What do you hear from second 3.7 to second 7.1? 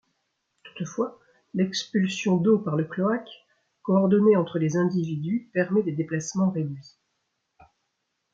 coordonnée entre les individus permet des déplacements réduits.